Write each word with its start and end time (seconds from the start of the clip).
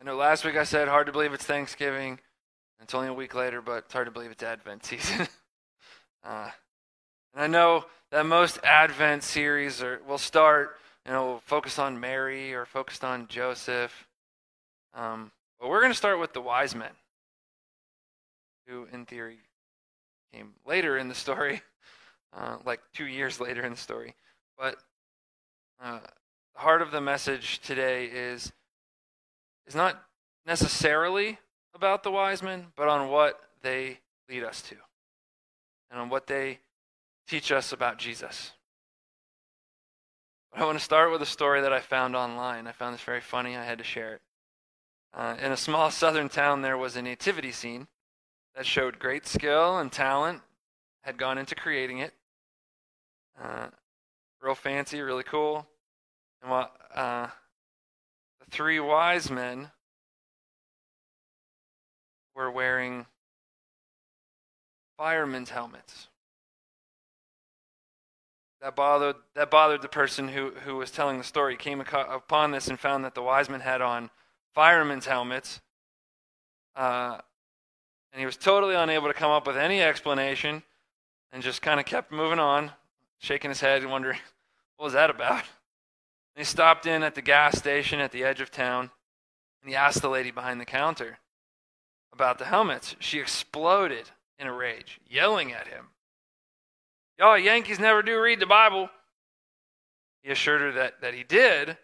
I 0.00 0.04
know 0.04 0.14
last 0.14 0.44
week 0.44 0.56
I 0.56 0.62
said 0.62 0.86
hard 0.86 1.06
to 1.06 1.12
believe 1.12 1.32
it's 1.32 1.44
Thanksgiving. 1.44 2.20
It's 2.80 2.94
only 2.94 3.08
a 3.08 3.12
week 3.12 3.34
later, 3.34 3.60
but 3.60 3.84
it's 3.84 3.92
hard 3.92 4.06
to 4.06 4.12
believe 4.12 4.30
it's 4.30 4.44
Advent 4.44 4.86
season. 4.86 5.26
uh, 6.24 6.50
and 7.34 7.42
I 7.42 7.46
know 7.48 7.84
that 8.12 8.24
most 8.24 8.60
Advent 8.62 9.24
series 9.24 9.82
are, 9.82 10.00
will 10.06 10.18
start, 10.18 10.76
you 11.04 11.10
know, 11.10 11.40
focused 11.46 11.80
on 11.80 11.98
Mary 11.98 12.54
or 12.54 12.64
focused 12.64 13.02
on 13.02 13.26
Joseph. 13.26 14.06
Um, 14.94 15.32
but 15.58 15.68
we're 15.68 15.80
going 15.80 15.90
to 15.90 15.98
start 15.98 16.20
with 16.20 16.32
the 16.32 16.40
wise 16.40 16.76
men, 16.76 16.92
who, 18.68 18.86
in 18.92 19.04
theory, 19.04 19.38
came 20.32 20.52
later 20.64 20.96
in 20.96 21.08
the 21.08 21.14
story, 21.14 21.60
uh, 22.38 22.58
like 22.64 22.78
two 22.94 23.06
years 23.06 23.40
later 23.40 23.62
in 23.62 23.72
the 23.72 23.78
story. 23.78 24.14
But 24.56 24.76
uh, 25.82 25.98
the 26.54 26.60
heart 26.60 26.82
of 26.82 26.92
the 26.92 27.00
message 27.00 27.58
today 27.58 28.04
is 28.04 28.52
is 29.68 29.74
not 29.74 30.02
necessarily 30.46 31.38
about 31.74 32.02
the 32.02 32.10
wise 32.10 32.42
men, 32.42 32.66
but 32.74 32.88
on 32.88 33.08
what 33.08 33.38
they 33.62 33.98
lead 34.28 34.42
us 34.42 34.62
to 34.62 34.74
and 35.90 36.00
on 36.00 36.08
what 36.08 36.26
they 36.26 36.58
teach 37.28 37.52
us 37.52 37.72
about 37.72 37.98
Jesus. 37.98 38.52
I 40.52 40.64
want 40.64 40.78
to 40.78 40.84
start 40.84 41.12
with 41.12 41.22
a 41.22 41.26
story 41.26 41.60
that 41.60 41.72
I 41.72 41.80
found 41.80 42.16
online. 42.16 42.66
I 42.66 42.72
found 42.72 42.94
this 42.94 43.02
very 43.02 43.20
funny. 43.20 43.56
I 43.56 43.64
had 43.64 43.78
to 43.78 43.84
share 43.84 44.14
it. 44.14 44.20
Uh, 45.14 45.36
in 45.40 45.52
a 45.52 45.56
small 45.56 45.90
southern 45.90 46.28
town, 46.28 46.62
there 46.62 46.78
was 46.78 46.96
a 46.96 47.02
nativity 47.02 47.52
scene 47.52 47.86
that 48.56 48.66
showed 48.66 48.98
great 48.98 49.26
skill 49.26 49.78
and 49.78 49.92
talent, 49.92 50.40
had 51.02 51.18
gone 51.18 51.38
into 51.38 51.54
creating 51.54 51.98
it. 51.98 52.12
Uh, 53.40 53.68
real 54.42 54.54
fancy, 54.54 55.00
really 55.00 55.22
cool. 55.22 55.66
And 56.42 56.50
while 56.50 56.72
uh, 56.94 57.28
three 58.50 58.80
wise 58.80 59.30
men 59.30 59.70
were 62.34 62.50
wearing 62.50 63.06
firemen's 64.96 65.50
helmets. 65.50 66.08
That 68.60 68.74
bothered 68.74 69.16
that 69.34 69.50
bothered 69.50 69.82
the 69.82 69.88
person 69.88 70.28
who 70.28 70.50
who 70.64 70.76
was 70.76 70.90
telling 70.90 71.18
the 71.18 71.24
story. 71.24 71.54
He 71.54 71.58
came 71.58 71.80
upon 71.80 72.50
this 72.50 72.68
and 72.68 72.78
found 72.78 73.04
that 73.04 73.14
the 73.14 73.22
wise 73.22 73.48
men 73.48 73.60
had 73.60 73.80
on 73.80 74.10
firemen's 74.54 75.06
helmets, 75.06 75.60
uh, 76.74 77.18
and 78.12 78.18
he 78.18 78.26
was 78.26 78.36
totally 78.36 78.74
unable 78.74 79.06
to 79.06 79.14
come 79.14 79.30
up 79.30 79.46
with 79.46 79.56
any 79.56 79.80
explanation, 79.80 80.64
and 81.32 81.40
just 81.42 81.62
kind 81.62 81.78
of 81.78 81.86
kept 81.86 82.10
moving 82.10 82.40
on, 82.40 82.72
shaking 83.18 83.50
his 83.50 83.60
head 83.60 83.82
and 83.82 83.92
wondering 83.92 84.18
what 84.76 84.84
was 84.84 84.94
that 84.94 85.10
about. 85.10 85.44
He 86.38 86.44
stopped 86.44 86.86
in 86.86 87.02
at 87.02 87.16
the 87.16 87.20
gas 87.20 87.58
station 87.58 87.98
at 87.98 88.12
the 88.12 88.22
edge 88.22 88.40
of 88.40 88.52
town, 88.52 88.92
and 89.60 89.68
he 89.68 89.74
asked 89.74 90.00
the 90.00 90.08
lady 90.08 90.30
behind 90.30 90.60
the 90.60 90.64
counter 90.64 91.18
about 92.12 92.38
the 92.38 92.44
helmets. 92.44 92.94
She 93.00 93.18
exploded 93.18 94.10
in 94.38 94.46
a 94.46 94.52
rage, 94.52 95.00
yelling 95.04 95.52
at 95.52 95.66
him. 95.66 95.86
Y'all 97.18 97.36
Yankees 97.36 97.80
never 97.80 98.02
do 98.04 98.20
read 98.20 98.38
the 98.38 98.46
Bible. 98.46 98.88
He 100.22 100.30
assured 100.30 100.60
her 100.60 100.70
that, 100.74 101.00
that 101.00 101.12
he 101.12 101.24
did, 101.24 101.76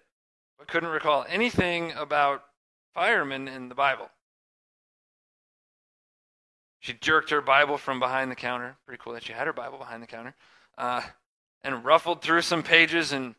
but 0.57 0.69
couldn't 0.69 0.91
recall 0.91 1.27
anything 1.29 1.91
about 1.91 2.45
firemen 2.95 3.49
in 3.49 3.69
the 3.69 3.75
Bible. 3.75 4.09
She 6.79 6.93
jerked 6.93 7.31
her 7.31 7.41
Bible 7.41 7.77
from 7.77 7.99
behind 7.99 8.31
the 8.31 8.37
counter. 8.37 8.77
Pretty 8.87 9.03
cool 9.03 9.15
that 9.15 9.25
she 9.25 9.33
had 9.33 9.49
her 9.49 9.53
Bible 9.53 9.79
behind 9.79 10.01
the 10.01 10.07
counter. 10.07 10.37
Uh, 10.79 11.03
and 11.65 11.85
ruffled 11.85 12.23
through 12.23 12.43
some 12.43 12.63
pages 12.63 13.11
and 13.11 13.35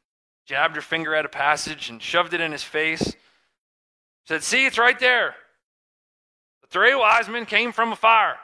jabbed 0.46 0.76
her 0.76 0.82
finger 0.82 1.16
at 1.16 1.26
a 1.26 1.30
passage 1.30 1.90
and 1.90 2.02
shoved 2.02 2.34
it 2.34 2.42
in 2.42 2.52
his 2.52 2.64
face. 2.64 3.16
Said, 4.26 4.44
See, 4.44 4.66
it's 4.66 4.78
right 4.78 5.00
there. 5.00 5.36
The 6.62 6.68
three 6.68 6.96
wise 6.96 7.28
men 7.28 7.46
came 7.46 7.72
from 7.72 7.92
a 7.92 7.96
fire. 7.96 8.38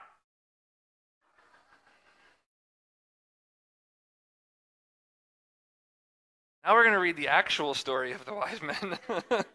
Now 6.63 6.75
we're 6.75 6.83
going 6.83 6.93
to 6.93 6.99
read 6.99 7.17
the 7.17 7.29
actual 7.29 7.73
story 7.73 8.11
of 8.11 8.23
the 8.25 8.35
wise 8.35 8.61
men 8.61 8.99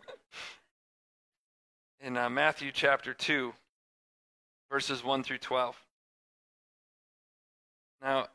in 2.00 2.16
uh, 2.16 2.28
Matthew 2.28 2.72
chapter 2.72 3.14
2, 3.14 3.52
verses 4.70 5.04
1 5.04 5.22
through 5.22 5.38
12. 5.38 5.76
Now, 8.02 8.26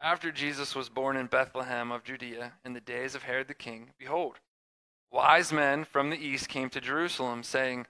after 0.00 0.32
Jesus 0.32 0.74
was 0.74 0.88
born 0.88 1.16
in 1.16 1.26
Bethlehem 1.26 1.92
of 1.92 2.04
Judea 2.04 2.52
in 2.64 2.72
the 2.72 2.80
days 2.80 3.14
of 3.14 3.24
Herod 3.24 3.48
the 3.48 3.54
king, 3.54 3.90
behold, 3.98 4.38
wise 5.10 5.52
men 5.52 5.84
from 5.84 6.10
the 6.10 6.16
east 6.16 6.48
came 6.48 6.70
to 6.70 6.80
Jerusalem, 6.80 7.42
saying, 7.42 7.86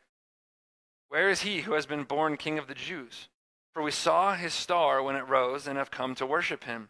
Where 1.09 1.29
is 1.31 1.43
he 1.43 1.63
who 1.63 1.73
has 1.73 1.87
been 1.87 2.05
born 2.05 2.37
king 2.37 2.59
of 2.59 2.67
the 2.67 2.75
Jews? 2.75 3.29
For 3.73 3.83
we 3.83 3.93
saw 3.93 4.35
his 4.35 4.53
star 4.53 5.03
when 5.03 5.17
it 5.17 5.29
rose 5.29 5.67
and 5.67 5.79
have 5.79 5.91
come 5.91 6.15
to 6.17 6.27
worship 6.27 6.65
him. 6.65 6.89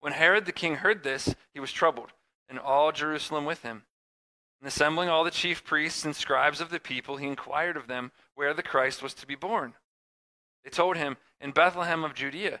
When 0.00 0.12
Herod 0.12 0.46
the 0.46 0.52
king 0.52 0.76
heard 0.76 1.02
this, 1.02 1.34
he 1.52 1.58
was 1.58 1.72
troubled 1.72 2.12
and 2.48 2.58
all 2.58 2.92
Jerusalem 2.92 3.44
with 3.44 3.62
him. 3.62 3.82
And 4.60 4.68
assembling 4.68 5.08
all 5.08 5.24
the 5.24 5.30
chief 5.30 5.64
priests 5.64 6.04
and 6.04 6.16
scribes 6.16 6.60
of 6.60 6.70
the 6.70 6.80
people, 6.80 7.16
he 7.16 7.26
inquired 7.26 7.76
of 7.76 7.86
them 7.86 8.12
where 8.34 8.54
the 8.54 8.62
Christ 8.62 9.02
was 9.02 9.14
to 9.14 9.26
be 9.26 9.34
born. 9.34 9.74
They 10.64 10.70
told 10.70 10.96
him, 10.96 11.16
In 11.40 11.52
Bethlehem 11.52 12.04
of 12.04 12.14
Judea, 12.14 12.60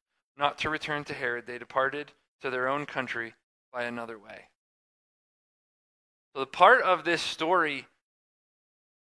not 0.37 0.57
to 0.59 0.69
return 0.69 1.03
to 1.05 1.13
Herod, 1.13 1.45
they 1.47 1.57
departed 1.57 2.11
to 2.41 2.49
their 2.49 2.67
own 2.67 2.85
country 2.85 3.35
by 3.71 3.83
another 3.83 4.17
way. 4.17 4.47
So, 6.33 6.39
the 6.39 6.47
part 6.47 6.81
of 6.81 7.03
this 7.03 7.21
story 7.21 7.87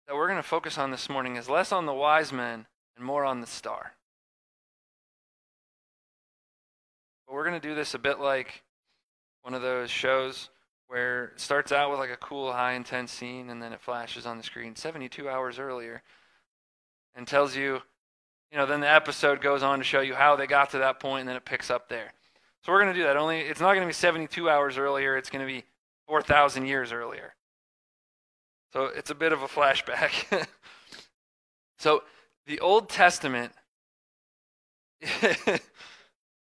that 0.08 0.16
we're 0.16 0.28
going 0.28 0.42
to 0.42 0.44
focus 0.44 0.78
on 0.78 0.92
this 0.92 1.10
morning 1.10 1.36
is 1.36 1.50
less 1.50 1.72
on 1.72 1.86
the 1.86 1.94
wise 1.94 2.32
men 2.32 2.66
and 2.96 3.06
more 3.06 3.26
on 3.26 3.42
the 3.42 3.48
star. 3.48 3.94
But 7.28 7.34
we're 7.34 7.46
going 7.46 7.60
to 7.60 7.68
do 7.68 7.76
this 7.76 7.94
a 7.94 8.00
bit 8.00 8.20
like 8.20 8.64
one 9.42 9.54
of 9.54 9.62
those 9.62 9.90
shows 9.90 10.50
where 10.88 11.26
it 11.26 11.40
starts 11.42 11.74
out 11.74 11.92
with 11.92 12.00
like 12.00 12.10
a 12.10 12.18
cool, 12.18 12.54
high 12.54 12.74
intense 12.74 13.12
scene 13.12 13.50
and 13.50 13.62
then 13.62 13.74
it 13.74 13.82
flashes 13.82 14.26
on 14.26 14.38
the 14.38 14.44
screen 14.44 14.76
72 14.76 15.28
hours 15.28 15.60
earlier 15.60 16.02
and 17.14 17.28
tells 17.28 17.56
you, 17.56 17.82
you 18.52 18.58
know, 18.58 18.66
then 18.66 18.80
the 18.80 18.90
episode 18.90 19.42
goes 19.42 19.64
on 19.64 19.80
to 19.80 19.84
show 19.84 20.00
you 20.02 20.16
how 20.16 20.36
they 20.36 20.48
got 20.48 20.72
to 20.72 20.80
that 20.80 21.00
point 21.00 21.22
and 21.22 21.30
then 21.30 21.36
it 21.36 21.46
picks 21.46 21.70
up 21.70 21.90
there. 21.90 22.14
So 22.64 22.72
we're 22.72 22.82
going 22.82 22.94
to 22.94 23.00
do 23.00 23.06
that. 23.06 23.18
Only 23.18 23.40
it's 23.40 23.60
not 23.60 23.74
going 23.74 23.82
to 23.82 23.88
be 23.88 23.94
72 23.94 24.50
hours 24.50 24.78
earlier, 24.78 25.18
it's 25.18 25.30
going 25.30 25.46
to 25.46 25.52
be 25.52 25.64
4,000 26.08 26.66
years 26.66 26.92
earlier. 26.92 27.34
So 28.74 28.86
it's 28.86 29.10
a 29.10 29.16
bit 29.16 29.34
of 29.34 29.42
a 29.42 29.48
flashback. 29.48 30.48
so 31.78 32.04
the 32.46 32.60
Old 32.60 32.90
Testament 32.90 33.54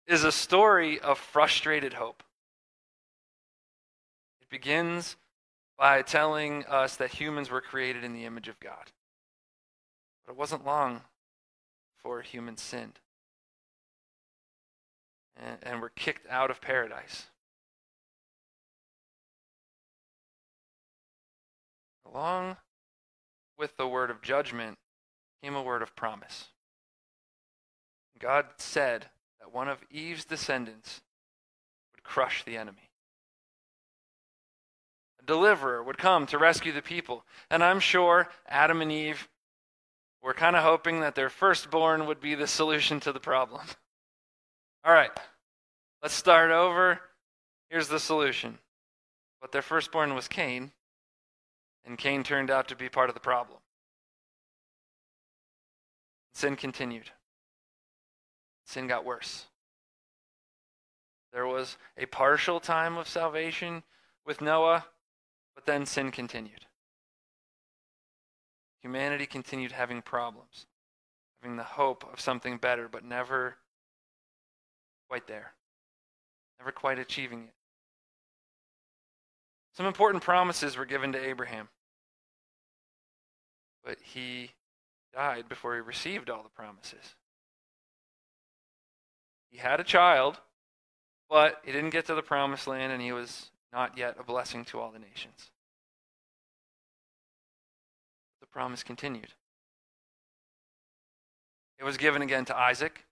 is 0.06 0.25
a 0.25 0.32
story 0.32 0.99
of 1.00 1.19
frustrated 1.19 1.94
hope 1.94 2.23
It 4.43 4.50
begins 4.50 5.17
by 5.79 6.02
telling 6.02 6.64
us 6.67 6.97
that 6.97 7.12
humans 7.12 7.50
were 7.50 7.61
created 7.61 8.05
in 8.05 8.12
the 8.12 8.25
image 8.25 8.49
of 8.49 8.61
God. 8.61 8.93
But 10.26 10.32
it 10.32 10.38
wasn't 10.38 10.67
long 10.67 11.02
before 12.02 12.23
humans 12.23 12.62
sinned 12.62 12.99
and, 15.37 15.58
and 15.62 15.81
were 15.81 15.91
kicked 15.91 16.26
out 16.29 16.50
of 16.50 16.61
paradise. 16.61 17.26
Along 22.06 22.56
with 23.58 23.76
the 23.76 23.87
word 23.87 24.11
of 24.11 24.23
judgment 24.23 24.79
came 25.43 25.55
a 25.55 25.62
word 25.62 25.82
of 25.82 25.94
promise. 25.94 26.49
God 28.19 28.47
said 28.58 29.06
that 29.41 29.52
one 29.52 29.69
of 29.69 29.85
Eve's 29.91 30.25
descendants 30.25 31.00
would 31.94 32.02
crush 32.02 32.44
the 32.44 32.56
enemy. 32.56 32.91
A 35.20 35.25
deliverer 35.25 35.82
would 35.82 35.99
come 35.99 36.26
to 36.26 36.38
rescue 36.38 36.73
the 36.73 36.82
people. 36.82 37.25
And 37.50 37.62
I'm 37.62 37.81
sure 37.81 38.29
Adam 38.49 38.82
and 38.82 38.93
Eve 38.93 39.29
were 40.22 40.34
kind 40.34 40.56
of 40.56 40.62
hoping 40.62 41.00
that 41.00 41.14
their 41.14 41.31
firstborn 41.31 42.06
would 42.06 42.20
be 42.20 42.34
the 42.34 42.46
solution 42.46 43.00
to 43.00 43.12
the 43.12 43.20
problem. 43.20 43.62
All 44.84 44.93
right, 44.93 45.11
let's 46.02 46.14
start 46.14 46.50
over. 46.50 47.00
Here's 47.69 47.88
the 47.88 48.00
solution. 48.00 48.58
But 49.40 49.52
their 49.52 49.62
firstborn 49.62 50.14
was 50.14 50.28
Cain, 50.28 50.72
and 51.84 51.96
Cain 51.96 52.22
turned 52.22 52.50
out 52.50 52.69
to 52.69 52.76
be 52.76 52.88
part 52.88 53.08
of 53.08 53.14
the 53.14 53.20
problem. 53.20 53.58
Sin 56.34 56.56
continued. 56.56 57.11
Sin 58.66 58.87
got 58.87 59.05
worse. 59.05 59.46
There 61.32 61.46
was 61.46 61.76
a 61.96 62.06
partial 62.06 62.61
time 62.61 62.96
of 62.96 63.08
salvation 63.08 63.82
with 64.26 64.40
Noah, 64.40 64.87
but 65.55 65.66
then 65.66 65.87
sin 65.87 66.11
continued. 66.11 66.66
Humanity 68.82 69.27
continued 69.27 69.73
having 69.73 70.00
problems, 70.03 70.67
having 71.41 71.56
the 71.56 71.62
hope 71.62 72.05
of 72.12 72.21
something 72.21 72.56
better, 72.56 72.88
but 72.88 73.05
never 73.05 73.56
quite 75.09 75.27
there, 75.27 75.53
never 76.59 76.73
quite 76.73 76.99
achieving 76.99 77.44
it. 77.44 77.55
Some 79.77 79.87
important 79.87 80.23
promises 80.23 80.77
were 80.77 80.85
given 80.87 81.12
to 81.12 81.25
Abraham, 81.25 81.69
but 83.85 83.99
he 84.03 84.50
died 85.12 85.49
before 85.49 85.75
he 85.75 85.81
received 85.81 86.31
all 86.31 86.43
the 86.43 86.49
promises. 86.49 87.17
He 89.50 89.59
had 89.59 89.81
a 89.81 89.85
child, 89.85 90.41
but 91.29 91.61
he 91.65 91.73
didn't 91.73 91.91
get 91.91 92.06
to 92.06 92.15
the 92.15 92.23
promised 92.23 92.67
land, 92.67 92.93
and 92.93 93.03
he 93.03 93.12
was 93.12 93.50
not 93.73 93.99
yet 93.99 94.17
a 94.19 94.23
blessing 94.23 94.65
to 94.67 94.81
all 94.81 94.91
the 94.91 94.99
nations. 94.99 95.50
Promise 98.52 98.82
continued. 98.82 99.35
It 101.79 101.85
was 101.85 101.97
given 101.97 102.20
again 102.20 102.44
to 102.47 102.56
Isaac, 102.56 103.06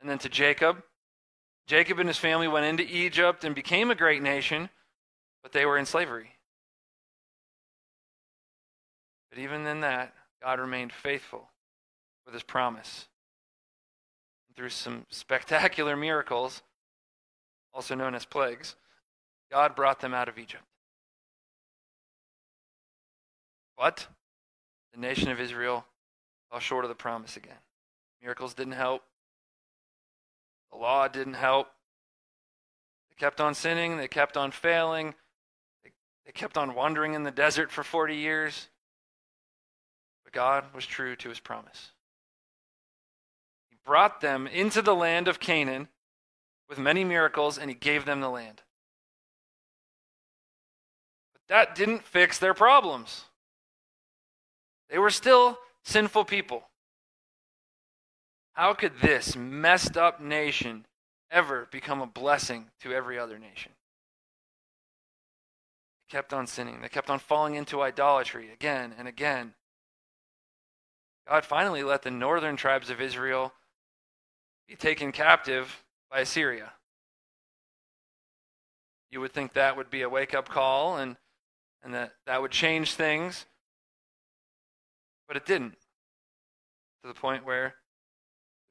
and 0.00 0.08
then 0.08 0.18
to 0.18 0.28
Jacob. 0.28 0.82
Jacob 1.66 1.98
and 1.98 2.08
his 2.08 2.16
family 2.16 2.48
went 2.48 2.66
into 2.66 2.82
Egypt 2.84 3.44
and 3.44 3.54
became 3.54 3.90
a 3.90 3.94
great 3.94 4.22
nation, 4.22 4.70
but 5.42 5.52
they 5.52 5.66
were 5.66 5.76
in 5.76 5.86
slavery. 5.86 6.30
But 9.30 9.38
even 9.38 9.66
in 9.66 9.80
that, 9.80 10.14
God 10.42 10.58
remained 10.58 10.92
faithful 10.92 11.50
with 12.24 12.34
his 12.34 12.42
promise. 12.42 13.08
And 14.48 14.56
through 14.56 14.70
some 14.70 15.06
spectacular 15.10 15.96
miracles, 15.96 16.62
also 17.72 17.94
known 17.94 18.14
as 18.14 18.24
plagues, 18.24 18.74
God 19.50 19.76
brought 19.76 20.00
them 20.00 20.14
out 20.14 20.28
of 20.28 20.38
Egypt. 20.38 20.64
But 23.76 24.08
the 24.92 25.00
nation 25.00 25.30
of 25.30 25.40
Israel 25.40 25.84
fell 26.50 26.60
short 26.60 26.84
of 26.84 26.88
the 26.88 26.94
promise 26.94 27.36
again. 27.36 27.58
Miracles 28.22 28.54
didn't 28.54 28.74
help. 28.74 29.02
The 30.70 30.78
law 30.78 31.08
didn't 31.08 31.34
help. 31.34 31.68
They 33.08 33.16
kept 33.16 33.40
on 33.40 33.54
sinning. 33.54 33.96
They 33.96 34.08
kept 34.08 34.36
on 34.36 34.50
failing. 34.50 35.14
They, 35.82 35.90
they 36.26 36.32
kept 36.32 36.56
on 36.58 36.74
wandering 36.74 37.14
in 37.14 37.22
the 37.22 37.30
desert 37.30 37.70
for 37.70 37.82
40 37.82 38.16
years. 38.16 38.68
But 40.24 40.32
God 40.32 40.64
was 40.74 40.86
true 40.86 41.16
to 41.16 41.28
his 41.28 41.40
promise. 41.40 41.90
He 43.70 43.76
brought 43.84 44.20
them 44.20 44.46
into 44.46 44.82
the 44.82 44.94
land 44.94 45.28
of 45.28 45.40
Canaan 45.40 45.88
with 46.68 46.78
many 46.78 47.04
miracles, 47.04 47.58
and 47.58 47.68
he 47.68 47.74
gave 47.74 48.04
them 48.04 48.20
the 48.20 48.30
land. 48.30 48.62
But 51.32 51.42
that 51.48 51.74
didn't 51.74 52.04
fix 52.04 52.38
their 52.38 52.54
problems. 52.54 53.24
They 54.90 54.98
were 54.98 55.10
still 55.10 55.58
sinful 55.84 56.24
people. 56.24 56.64
How 58.52 58.74
could 58.74 58.98
this 59.00 59.36
messed 59.36 59.96
up 59.96 60.20
nation 60.20 60.86
ever 61.30 61.68
become 61.70 62.00
a 62.00 62.06
blessing 62.06 62.70
to 62.82 62.92
every 62.92 63.18
other 63.18 63.38
nation? 63.38 63.72
They 66.02 66.16
kept 66.16 66.34
on 66.34 66.46
sinning. 66.46 66.82
They 66.82 66.88
kept 66.88 67.08
on 67.08 67.20
falling 67.20 67.54
into 67.54 67.80
idolatry 67.80 68.50
again 68.52 68.92
and 68.98 69.06
again. 69.06 69.54
God 71.28 71.44
finally 71.44 71.84
let 71.84 72.02
the 72.02 72.10
northern 72.10 72.56
tribes 72.56 72.90
of 72.90 73.00
Israel 73.00 73.52
be 74.68 74.74
taken 74.74 75.12
captive 75.12 75.84
by 76.10 76.20
Assyria. 76.20 76.72
You 79.12 79.20
would 79.20 79.32
think 79.32 79.52
that 79.52 79.76
would 79.76 79.90
be 79.90 80.02
a 80.02 80.08
wake 80.08 80.34
up 80.34 80.48
call 80.48 80.96
and, 80.96 81.16
and 81.82 81.94
that 81.94 82.12
that 82.26 82.42
would 82.42 82.50
change 82.50 82.94
things. 82.94 83.46
But 85.30 85.36
it 85.36 85.46
didn't. 85.46 85.76
To 87.02 87.08
the 87.08 87.14
point 87.14 87.46
where 87.46 87.76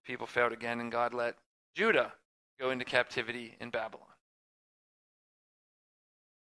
the 0.03 0.11
people 0.11 0.27
failed 0.27 0.51
again 0.51 0.81
and 0.81 0.91
God 0.91 1.13
let 1.13 1.35
Judah 1.73 2.11
go 2.59 2.69
into 2.69 2.83
captivity 2.83 3.55
in 3.61 3.69
Babylon. 3.69 4.03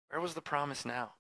Where 0.10 0.20
was 0.20 0.34
the 0.34 0.42
promise 0.42 0.84
now? 0.84 1.12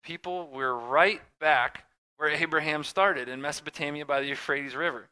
The 0.00 0.06
people 0.06 0.48
were 0.48 0.78
right 0.78 1.20
back 1.40 1.86
where 2.18 2.30
Abraham 2.30 2.84
started 2.84 3.28
in 3.28 3.42
Mesopotamia 3.42 4.06
by 4.06 4.20
the 4.20 4.28
Euphrates 4.28 4.76
River. 4.76 5.08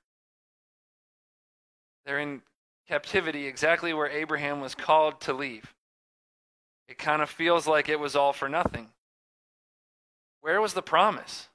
They're 2.06 2.20
in 2.20 2.43
captivity 2.87 3.49
exactly 3.49 3.93
where 3.93 4.09
Abraham 4.09 4.61
was 4.61 4.76
called 4.76 5.20
to 5.23 5.32
leave. 5.32 5.75
It 6.88 6.99
kind 6.99 7.20
of 7.20 7.29
feels 7.29 7.67
like 7.67 7.88
it 7.88 7.99
was 7.99 8.15
all 8.15 8.32
for 8.32 8.49
nothing. 8.49 8.91
Where 10.41 10.61
was 10.61 10.75
the 10.75 10.82
promise? 10.82 11.49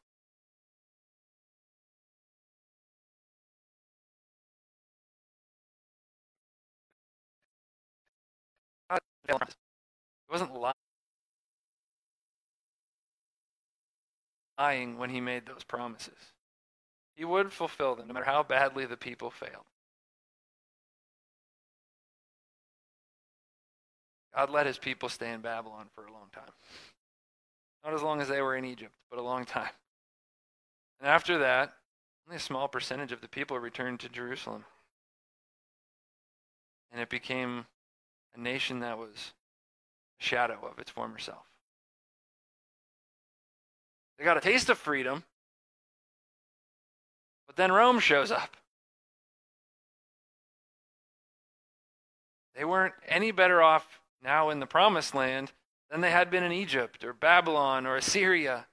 It 9.28 9.38
wasn't 10.30 10.54
lying 14.58 14.98
when 14.98 15.10
he 15.10 15.22
made 15.22 15.46
those 15.46 15.64
promises. 15.64 16.34
He 17.16 17.26
would 17.26 17.54
fulfill 17.54 17.96
them 17.96 18.08
no 18.08 18.14
matter 18.14 18.26
how 18.26 18.44
badly 18.44 18.86
the 18.86 18.98
people 18.98 19.30
failed. 19.32 19.66
God 24.36 24.50
let 24.50 24.66
his 24.66 24.80
people 24.80 25.10
stay 25.10 25.32
in 25.32 25.42
Babylon 25.42 25.88
for 25.94 26.06
a 26.06 26.12
long 26.12 26.30
time. 26.34 26.54
Not 27.84 27.94
as 27.94 28.02
long 28.02 28.20
as 28.20 28.28
they 28.28 28.42
were 28.42 28.56
in 28.56 28.66
Egypt, 28.66 28.94
but 29.10 29.20
a 29.20 29.24
long 29.24 29.46
time. 29.46 29.70
And 31.00 31.08
after 31.08 31.38
that, 31.40 31.74
only 32.26 32.38
a 32.38 32.40
small 32.40 32.68
percentage 32.68 33.12
of 33.12 33.22
the 33.22 33.28
people 33.28 33.60
returned 33.60 34.00
to 34.00 34.10
Jerusalem. 34.10 34.66
And 36.92 37.02
it 37.02 37.10
became 37.10 37.66
a 38.36 38.40
nation 38.40 38.80
that 38.80 38.98
was 38.98 39.34
a 40.20 40.24
shadow 40.24 40.60
of 40.70 40.80
its 40.80 40.90
former 40.90 41.20
self. 41.20 41.46
They 44.18 44.26
got 44.26 44.38
a 44.38 44.42
taste 44.42 44.70
of 44.70 44.78
freedom, 44.78 45.24
but 47.48 47.56
then 47.56 47.72
Rome 47.72 48.00
shows 48.00 48.32
up. 48.32 48.58
They 52.56 52.66
weren't 52.66 52.94
any 53.08 53.32
better 53.32 53.62
off 53.62 54.00
now 54.24 54.50
in 54.50 54.60
the 54.60 54.66
promised 54.66 55.16
land 55.16 55.52
than 55.90 56.02
they 56.02 56.12
had 56.12 56.30
been 56.30 56.44
in 56.44 56.52
Egypt 56.52 57.04
or 57.04 57.14
Babylon 57.14 57.86
or 57.86 57.96
Assyria. 57.96 58.68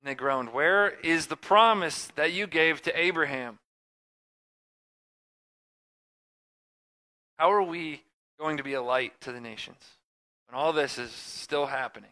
And 0.00 0.10
they 0.10 0.14
groaned, 0.14 0.52
Where 0.52 0.88
is 1.00 1.26
the 1.26 1.36
promise 1.36 2.08
that 2.16 2.32
you 2.32 2.46
gave 2.46 2.82
to 2.82 2.98
Abraham? 2.98 3.58
How 7.40 7.52
are 7.52 7.62
we 7.62 8.02
going 8.38 8.58
to 8.58 8.62
be 8.62 8.74
a 8.74 8.82
light 8.82 9.18
to 9.22 9.32
the 9.32 9.40
nations 9.40 9.82
when 10.46 10.60
all 10.60 10.74
this 10.74 10.98
is 10.98 11.10
still 11.10 11.64
happening? 11.64 12.10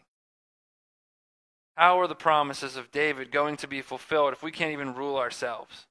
How 1.77 1.99
are 1.99 2.07
the 2.07 2.15
promises 2.15 2.75
of 2.75 2.89
David 2.89 3.31
going 3.31 3.55
to 3.57 3.67
be 3.67 3.83
fulfilled 3.83 4.33
if 4.33 4.41
we 4.41 4.49
can't 4.49 4.71
even 4.71 4.95
rule 4.95 5.17
ourselves? 5.17 5.85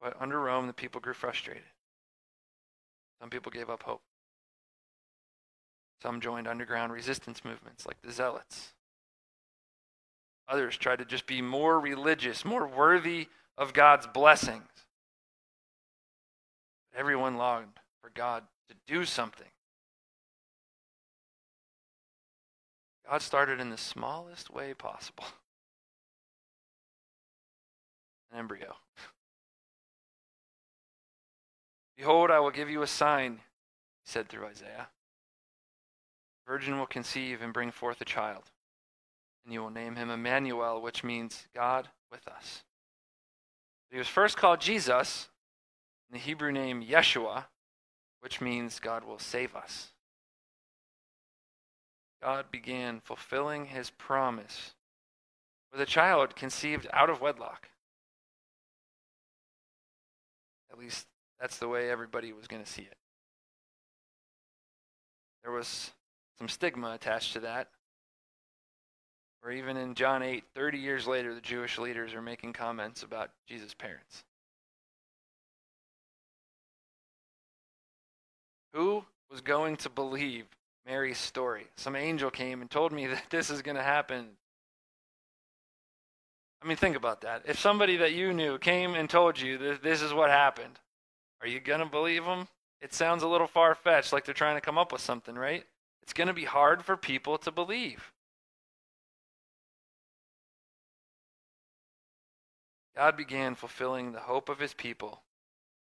But 0.00 0.14
under 0.20 0.38
Rome, 0.38 0.68
the 0.68 0.72
people 0.72 1.00
grew 1.00 1.12
frustrated. 1.12 1.64
Some 3.20 3.28
people 3.28 3.50
gave 3.50 3.68
up 3.68 3.82
hope. 3.82 4.02
Some 6.04 6.20
joined 6.20 6.46
underground 6.46 6.92
resistance 6.92 7.44
movements 7.44 7.84
like 7.84 8.00
the 8.00 8.12
Zealots. 8.12 8.74
Others 10.48 10.76
tried 10.76 11.00
to 11.00 11.04
just 11.04 11.26
be 11.26 11.42
more 11.42 11.80
religious, 11.80 12.44
more 12.44 12.68
worthy 12.68 13.26
of 13.58 13.72
God's 13.72 14.06
blessings. 14.06 14.68
Everyone 16.96 17.36
longed 17.36 17.78
for 18.02 18.10
God 18.14 18.44
to 18.68 18.74
do 18.86 19.04
something. 19.04 19.46
God 23.08 23.22
started 23.22 23.60
in 23.60 23.70
the 23.70 23.76
smallest 23.76 24.50
way 24.50 24.74
possible 24.74 25.24
an 28.32 28.38
embryo. 28.38 28.74
Behold, 31.96 32.30
I 32.30 32.40
will 32.40 32.50
give 32.50 32.70
you 32.70 32.82
a 32.82 32.86
sign, 32.86 33.34
he 33.34 34.10
said 34.10 34.28
through 34.28 34.46
Isaiah. 34.46 34.88
The 36.46 36.52
virgin 36.52 36.78
will 36.78 36.86
conceive 36.86 37.42
and 37.42 37.52
bring 37.52 37.70
forth 37.70 38.00
a 38.00 38.06
child, 38.06 38.44
and 39.44 39.52
you 39.52 39.60
will 39.60 39.70
name 39.70 39.96
him 39.96 40.10
Emmanuel, 40.10 40.80
which 40.80 41.04
means 41.04 41.46
God 41.54 41.88
with 42.10 42.26
us. 42.26 42.62
He 43.90 43.98
was 43.98 44.08
first 44.08 44.36
called 44.36 44.60
Jesus, 44.60 45.28
the 46.12 46.18
Hebrew 46.18 46.52
name 46.52 46.84
Yeshua, 46.84 47.44
which 48.20 48.40
means 48.40 48.80
God 48.80 49.04
will 49.04 49.18
save 49.18 49.54
us. 49.54 49.92
God 52.22 52.46
began 52.50 53.00
fulfilling 53.00 53.66
his 53.66 53.90
promise 53.90 54.74
with 55.72 55.80
a 55.80 55.86
child 55.86 56.36
conceived 56.36 56.86
out 56.92 57.08
of 57.08 57.20
wedlock. 57.20 57.68
At 60.70 60.78
least 60.78 61.06
that's 61.40 61.58
the 61.58 61.68
way 61.68 61.90
everybody 61.90 62.32
was 62.32 62.46
going 62.46 62.62
to 62.62 62.70
see 62.70 62.82
it. 62.82 62.96
There 65.42 65.52
was 65.52 65.90
some 66.38 66.48
stigma 66.48 66.92
attached 66.92 67.32
to 67.34 67.40
that. 67.40 67.68
Or 69.42 69.50
even 69.50 69.78
in 69.78 69.94
John 69.94 70.22
8, 70.22 70.44
30 70.54 70.78
years 70.78 71.06
later, 71.06 71.34
the 71.34 71.40
Jewish 71.40 71.78
leaders 71.78 72.12
are 72.12 72.20
making 72.20 72.52
comments 72.52 73.02
about 73.02 73.30
Jesus' 73.48 73.72
parents. 73.72 74.24
Who 78.72 79.04
was 79.30 79.40
going 79.40 79.76
to 79.78 79.90
believe 79.90 80.46
Mary's 80.86 81.18
story? 81.18 81.66
Some 81.76 81.96
angel 81.96 82.30
came 82.30 82.60
and 82.60 82.70
told 82.70 82.92
me 82.92 83.06
that 83.08 83.24
this 83.30 83.50
is 83.50 83.62
going 83.62 83.76
to 83.76 83.82
happen. 83.82 84.28
I 86.62 86.66
mean, 86.66 86.76
think 86.76 86.96
about 86.96 87.22
that. 87.22 87.42
If 87.46 87.58
somebody 87.58 87.96
that 87.98 88.12
you 88.12 88.32
knew 88.32 88.58
came 88.58 88.94
and 88.94 89.08
told 89.08 89.40
you 89.40 89.56
that 89.58 89.82
this 89.82 90.02
is 90.02 90.12
what 90.12 90.30
happened, 90.30 90.78
are 91.40 91.48
you 91.48 91.58
going 91.58 91.80
to 91.80 91.86
believe 91.86 92.24
them? 92.24 92.48
It 92.82 92.92
sounds 92.92 93.22
a 93.22 93.28
little 93.28 93.46
far 93.46 93.74
fetched, 93.74 94.12
like 94.12 94.24
they're 94.24 94.34
trying 94.34 94.56
to 94.56 94.60
come 94.60 94.78
up 94.78 94.92
with 94.92 95.00
something, 95.00 95.34
right? 95.34 95.64
It's 96.02 96.12
going 96.12 96.28
to 96.28 96.34
be 96.34 96.44
hard 96.44 96.84
for 96.84 96.96
people 96.96 97.38
to 97.38 97.50
believe. 97.50 98.12
God 102.96 103.16
began 103.16 103.54
fulfilling 103.54 104.12
the 104.12 104.20
hope 104.20 104.48
of 104.48 104.58
his 104.58 104.74
people 104.74 105.22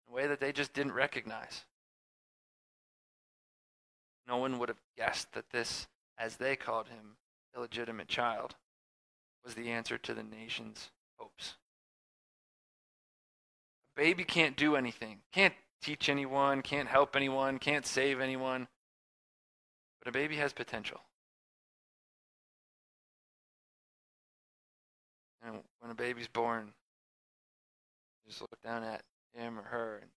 in 0.06 0.12
a 0.12 0.16
way 0.16 0.26
that 0.26 0.40
they 0.40 0.52
just 0.52 0.74
didn't 0.74 0.92
recognize. 0.92 1.64
No 4.30 4.36
one 4.36 4.60
would 4.60 4.68
have 4.68 4.80
guessed 4.96 5.32
that 5.32 5.50
this, 5.50 5.88
as 6.16 6.36
they 6.36 6.54
called 6.54 6.86
him, 6.86 7.16
illegitimate 7.56 8.06
child, 8.06 8.54
was 9.44 9.54
the 9.54 9.70
answer 9.70 9.98
to 9.98 10.14
the 10.14 10.22
nation's 10.22 10.90
hopes. 11.16 11.54
A 13.96 14.00
baby 14.00 14.22
can't 14.22 14.56
do 14.56 14.76
anything, 14.76 15.18
can't 15.32 15.54
teach 15.82 16.08
anyone, 16.08 16.62
can't 16.62 16.88
help 16.88 17.16
anyone, 17.16 17.58
can't 17.58 17.84
save 17.84 18.20
anyone. 18.20 18.68
But 19.98 20.10
a 20.10 20.12
baby 20.12 20.36
has 20.36 20.52
potential. 20.52 21.00
And 25.42 25.56
when 25.80 25.90
a 25.90 25.94
baby's 25.96 26.28
born, 26.28 26.72
you 28.24 28.30
just 28.30 28.42
look 28.42 28.62
down 28.62 28.84
at 28.84 29.02
him 29.34 29.58
or 29.58 29.62
her 29.62 29.98
and 30.00 30.10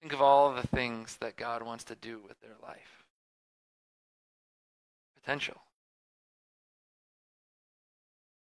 think 0.00 0.12
of 0.12 0.22
all 0.22 0.54
the 0.54 0.66
things 0.66 1.16
that 1.20 1.36
God 1.36 1.62
wants 1.62 1.84
to 1.84 1.94
do 1.94 2.20
with 2.26 2.40
their 2.40 2.56
life. 2.62 3.04
Potential. 5.20 5.56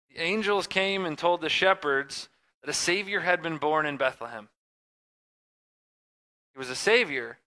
The 0.09 0.21
angels 0.21 0.67
came 0.67 1.05
and 1.05 1.17
told 1.17 1.41
the 1.41 1.49
shepherds 1.49 2.29
that 2.61 2.69
a 2.69 2.73
Savior 2.73 3.21
had 3.21 3.41
been 3.41 3.57
born 3.57 3.85
in 3.85 3.97
Bethlehem. 3.97 4.49
He 6.53 6.59
was 6.59 6.69
a 6.69 6.75
Savior, 6.75 7.37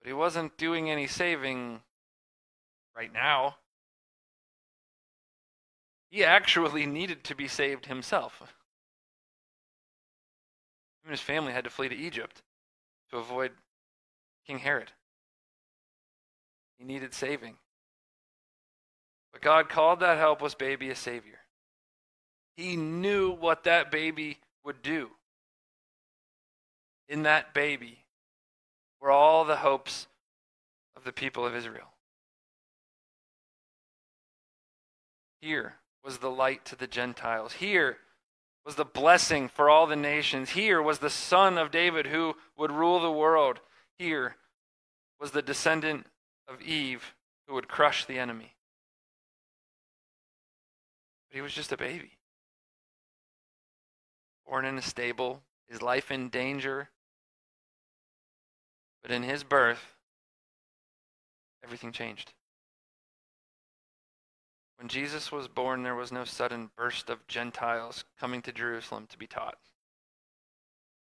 but 0.00 0.08
he 0.08 0.12
wasn't 0.12 0.56
doing 0.56 0.90
any 0.90 1.06
saving 1.06 1.80
right 2.96 3.12
now. 3.12 3.56
He 6.10 6.24
actually 6.24 6.86
needed 6.86 7.24
to 7.24 7.34
be 7.36 7.46
saved 7.46 7.86
himself. 7.86 8.40
Him 8.40 8.48
and 11.04 11.10
his 11.12 11.20
family 11.20 11.52
had 11.52 11.64
to 11.64 11.70
flee 11.70 11.88
to 11.88 11.94
Egypt 11.94 12.42
to 13.12 13.18
avoid 13.18 13.52
King 14.46 14.58
Herod. 14.58 14.90
He 16.78 16.84
needed 16.84 17.14
saving. 17.14 17.54
But 19.32 19.42
God 19.42 19.68
called 19.68 20.00
that 20.00 20.18
helpless 20.18 20.54
baby 20.54 20.90
a 20.90 20.96
savior. 20.96 21.38
He 22.56 22.76
knew 22.76 23.30
what 23.30 23.64
that 23.64 23.90
baby 23.90 24.38
would 24.64 24.82
do. 24.82 25.10
In 27.08 27.22
that 27.22 27.54
baby 27.54 27.98
were 29.00 29.10
all 29.10 29.44
the 29.44 29.56
hopes 29.56 30.06
of 30.96 31.04
the 31.04 31.12
people 31.12 31.46
of 31.46 31.54
Israel. 31.54 31.88
Here 35.40 35.76
was 36.04 36.18
the 36.18 36.30
light 36.30 36.64
to 36.66 36.76
the 36.76 36.86
Gentiles. 36.86 37.54
Here 37.54 37.98
was 38.64 38.74
the 38.76 38.84
blessing 38.84 39.48
for 39.48 39.68
all 39.68 39.86
the 39.86 39.96
nations. 39.96 40.50
Here 40.50 40.80
was 40.80 40.98
the 40.98 41.10
son 41.10 41.58
of 41.58 41.70
David 41.70 42.06
who 42.06 42.34
would 42.56 42.70
rule 42.70 43.00
the 43.00 43.10
world. 43.10 43.60
Here 43.98 44.36
was 45.20 45.32
the 45.32 45.42
descendant 45.42 46.06
of 46.48 46.60
Eve 46.62 47.14
who 47.46 47.54
would 47.54 47.68
crush 47.68 48.04
the 48.04 48.18
enemy. 48.18 48.54
But 51.28 51.36
he 51.36 51.42
was 51.42 51.52
just 51.52 51.72
a 51.72 51.76
baby. 51.76 52.12
Born 54.46 54.64
in 54.64 54.78
a 54.78 54.82
stable, 54.82 55.42
his 55.68 55.82
life 55.82 56.10
in 56.10 56.28
danger, 56.28 56.90
but 59.02 59.10
in 59.10 59.22
his 59.22 59.42
birth, 59.42 59.96
everything 61.64 61.90
changed. 61.90 62.32
When 64.82 64.88
Jesus 64.88 65.30
was 65.30 65.46
born, 65.46 65.84
there 65.84 65.94
was 65.94 66.10
no 66.10 66.24
sudden 66.24 66.68
burst 66.76 67.08
of 67.08 67.24
Gentiles 67.28 68.04
coming 68.18 68.42
to 68.42 68.50
Jerusalem 68.50 69.06
to 69.10 69.16
be 69.16 69.28
taught. 69.28 69.54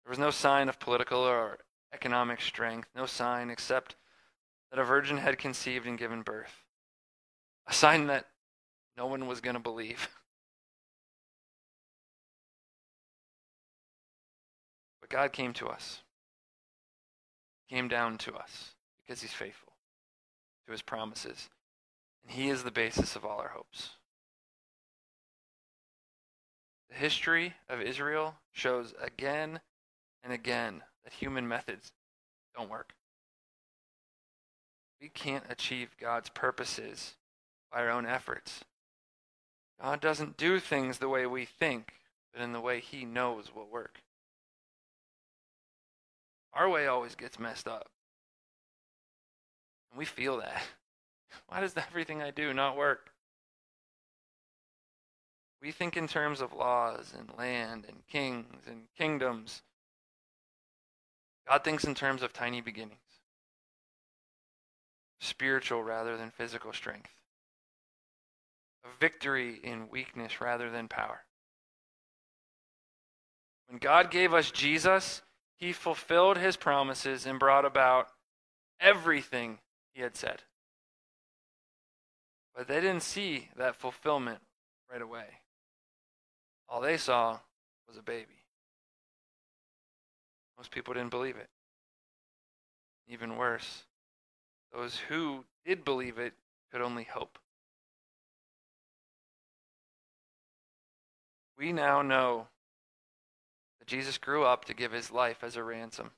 There 0.04 0.10
was 0.10 0.18
no 0.18 0.32
sign 0.32 0.70
of 0.70 0.80
political 0.80 1.20
or 1.20 1.60
economic 1.94 2.42
strength, 2.42 2.90
no 2.96 3.06
sign 3.06 3.52
except 3.52 3.96
that 4.72 4.80
a 4.80 4.84
virgin 4.84 5.18
had 5.18 5.38
conceived 5.38 5.86
and 5.86 6.00
given 6.00 6.24
birth. 6.24 6.64
A 7.68 7.74
sign 7.74 8.08
that 8.08 8.26
no 8.98 9.06
one 9.06 9.28
was 9.28 9.40
going 9.40 9.56
to 9.56 9.62
believe. 9.62 10.10
But 15.00 15.12
God 15.12 15.32
came 15.32 15.54
to 15.54 15.68
us 15.68 16.02
came 17.70 17.88
down 17.88 18.18
to 18.18 18.34
us 18.34 18.74
because 18.98 19.22
he's 19.22 19.32
faithful 19.32 19.74
to 20.66 20.72
his 20.72 20.82
promises. 20.82 21.50
And 22.24 22.32
he 22.32 22.50
is 22.50 22.64
the 22.64 22.72
basis 22.72 23.16
of 23.16 23.26
all 23.26 23.40
our 23.40 23.50
hopes. 23.50 23.92
The 26.90 26.96
history 26.96 27.56
of 27.68 27.82
Israel 27.82 28.36
shows 28.52 28.94
again 29.02 29.60
and 30.24 30.34
again 30.34 30.82
that 31.04 31.14
human 31.14 31.48
methods 31.48 31.92
don't 32.56 32.70
work. 32.70 32.94
We 35.02 35.10
can't 35.10 35.46
achieve 35.50 35.96
God's 36.00 36.30
purposes 36.30 37.16
by 37.72 37.80
our 37.80 37.90
own 37.90 38.06
efforts. 38.06 38.66
God 39.82 40.02
doesn't 40.02 40.38
do 40.38 40.60
things 40.60 40.98
the 40.98 41.08
way 41.08 41.26
we 41.26 41.46
think, 41.46 41.94
but 42.34 42.42
in 42.42 42.52
the 42.52 42.60
way 42.60 42.82
he 42.82 43.06
knows 43.06 43.56
will 43.56 43.68
work. 43.68 44.02
Our 46.54 46.68
way 46.68 46.88
always 46.88 47.16
gets 47.16 47.40
messed 47.40 47.68
up. 47.68 47.90
And 49.92 50.00
we 50.00 50.06
feel 50.06 50.38
that. 50.38 50.62
Why 51.48 51.62
does 51.62 51.76
everything 51.78 52.22
I 52.22 52.32
do 52.32 52.54
not 52.54 52.78
work? 52.78 53.12
We 55.62 55.72
think 55.72 55.98
in 55.98 56.08
terms 56.08 56.42
of 56.42 56.54
laws 56.54 57.14
and 57.18 57.38
land 57.38 57.86
and 57.88 58.08
kings 58.08 58.64
and 58.68 58.84
kingdoms. 58.98 59.62
God 61.48 61.64
thinks 61.64 61.84
in 61.84 61.96
terms 61.96 62.22
of 62.22 62.32
tiny 62.32 62.62
beginnings, 62.62 63.00
spiritual 65.20 65.84
rather 65.84 66.16
than 66.16 66.30
physical 66.30 66.72
strength, 66.72 67.10
a 68.86 69.00
victory 69.00 69.60
in 69.64 69.90
weakness 69.90 70.40
rather 70.40 70.70
than 70.70 70.88
power. 70.88 71.26
When 73.68 73.80
God 73.80 74.12
gave 74.12 74.34
us 74.34 74.52
Jesus, 74.52 75.24
he 75.58 75.74
fulfilled 75.74 76.38
his 76.38 76.56
promises 76.56 77.26
and 77.26 77.38
brought 77.38 77.66
about 77.66 78.08
everything 78.80 79.60
he 79.94 80.02
had 80.02 80.16
said. 80.16 80.44
But 82.60 82.68
they 82.68 82.82
didn't 82.82 83.04
see 83.04 83.48
that 83.56 83.78
fulfillment 83.78 84.40
right 84.92 85.02
away. 85.02 85.24
All 86.68 86.82
they 86.82 86.98
saw 86.98 87.40
was 87.88 87.96
a 87.96 88.02
baby. 88.02 88.44
Most 90.58 90.70
people 90.70 90.94
didn't 90.94 91.12
believe 91.12 91.38
it. 91.38 91.48
Even 93.08 93.38
worse, 93.38 93.86
those 94.74 94.98
who 95.08 95.46
did 95.66 95.86
believe 95.86 96.20
it 96.20 96.34
could 96.70 96.82
only 96.82 97.06
hope. 97.06 97.40
We 101.58 101.72
now 101.72 102.02
know 102.02 102.48
that 103.80 103.88
Jesus 103.88 104.18
grew 104.18 104.44
up 104.44 104.66
to 104.66 104.74
give 104.74 104.92
his 104.92 105.12
life 105.12 105.46
as 105.46 105.56
a 105.56 105.64
ransom 105.64 106.12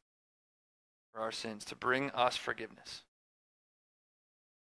for 1.14 1.22
our 1.22 1.32
sins, 1.32 1.64
to 1.66 1.76
bring 1.76 2.10
us 2.10 2.36
forgiveness, 2.36 3.04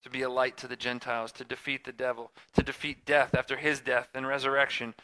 to 0.05 0.11
be 0.11 0.23
a 0.23 0.31
light 0.31 0.57
to 0.59 0.69
the 0.69 0.76
Gentiles, 0.76 1.33
to 1.33 1.45
defeat 1.45 1.85
the 1.85 1.93
devil, 1.93 2.31
to 2.55 2.62
defeat 2.62 3.05
death 3.05 3.35
after 3.35 3.57
his 3.57 3.81
death 3.81 4.09
and 4.15 4.26
resurrection. 4.26 4.95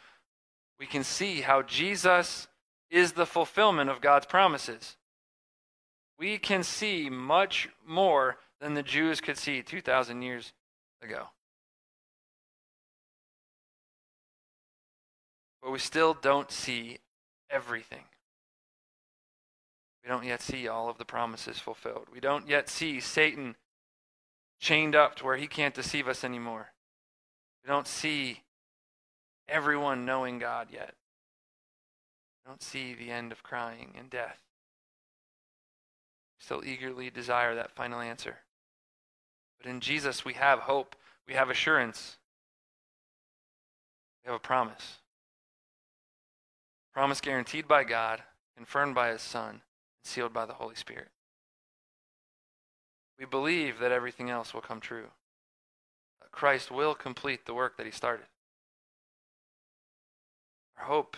We 0.79 0.85
can 0.85 1.03
see 1.03 1.41
how 1.41 1.61
Jesus 1.61 2.47
is 2.89 3.13
the 3.13 3.25
fulfillment 3.25 3.89
of 3.89 4.01
God's 4.01 4.25
promises. 4.25 4.97
We 6.17 6.37
can 6.37 6.63
see 6.63 7.09
much 7.09 7.69
more 7.85 8.37
than 8.61 8.75
the 8.75 8.83
Jews 8.83 9.19
could 9.19 9.37
see 9.37 9.61
2,000 9.61 10.21
years 10.21 10.53
ago. 11.01 11.27
But 15.61 15.71
we 15.71 15.79
still 15.79 16.13
don't 16.13 16.51
see 16.51 16.99
everything. 17.49 18.03
We 20.03 20.09
don't 20.09 20.25
yet 20.25 20.41
see 20.41 20.67
all 20.67 20.89
of 20.89 20.97
the 20.97 21.05
promises 21.05 21.59
fulfilled. 21.59 22.07
We 22.11 22.19
don't 22.19 22.47
yet 22.47 22.69
see 22.69 22.99
Satan 22.99 23.55
chained 24.63 24.95
up 24.95 25.13
to 25.17 25.25
where 25.25 25.35
he 25.35 25.45
can't 25.45 25.75
deceive 25.75 26.07
us 26.07 26.23
anymore. 26.23 26.71
We 27.63 27.69
don't 27.69 27.85
see 27.85 28.43
everyone 29.49 30.05
knowing 30.05 30.39
God 30.39 30.69
yet. 30.71 30.93
We 32.37 32.49
don't 32.49 32.63
see 32.63 32.93
the 32.93 33.11
end 33.11 33.33
of 33.33 33.43
crying 33.43 33.93
and 33.99 34.09
death. 34.09 34.39
We 36.37 36.45
still 36.45 36.63
eagerly 36.63 37.09
desire 37.09 37.55
that 37.55 37.75
final 37.75 37.99
answer. 37.99 38.37
But 39.61 39.69
in 39.69 39.81
Jesus, 39.81 40.23
we 40.23 40.33
have 40.35 40.59
hope, 40.59 40.95
we 41.27 41.33
have 41.33 41.49
assurance, 41.49 42.17
we 44.23 44.31
have 44.31 44.37
a 44.37 44.39
promise. 44.39 44.99
Promise 46.93 47.19
guaranteed 47.19 47.67
by 47.67 47.83
God, 47.83 48.23
confirmed 48.55 48.95
by 48.95 49.09
His 49.09 49.21
Son, 49.21 49.49
and 49.49 49.61
sealed 50.03 50.31
by 50.31 50.45
the 50.45 50.53
Holy 50.53 50.75
Spirit. 50.75 51.09
We 53.23 53.27
believe 53.27 53.79
that 53.79 53.93
everything 53.93 54.29
else 54.29 54.53
will 54.53 54.59
come 54.59 54.81
true. 54.81 55.05
Christ 56.33 56.69
will 56.69 56.93
complete 56.93 57.45
the 57.45 57.53
work 57.53 57.77
that 57.77 57.85
He 57.85 57.91
started. 57.93 58.25
Our 60.77 60.83
hope 60.83 61.15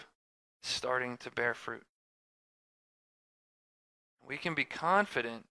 is 0.63 0.69
starting 0.69 1.17
to 1.17 1.31
bear 1.31 1.55
fruit. 1.55 1.81
We 4.23 4.37
can 4.37 4.53
be 4.53 4.65
confident 4.65 5.45